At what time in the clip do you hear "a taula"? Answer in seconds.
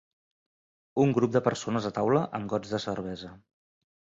1.91-2.25